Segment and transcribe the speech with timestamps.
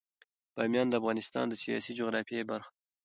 [0.55, 2.77] بامیان د افغانستان د سیاسي جغرافیه برخه ده.